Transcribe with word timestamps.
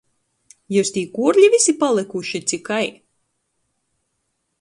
Jius 0.75 0.89
tī 0.95 1.03
kūrli 1.17 1.49
vysi 1.55 1.75
palykuši 1.83 2.41
ci 2.53 2.59
kai? 2.71 2.87